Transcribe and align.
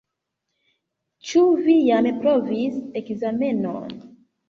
Ĉu 1.27 1.45
vi 1.69 1.77
jam 1.91 2.09
provis 2.25 2.83
ekzamenon? 3.05 3.99